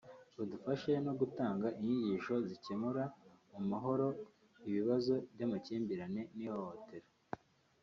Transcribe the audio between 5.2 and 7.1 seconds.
by’amakimbirane n’ihohotera”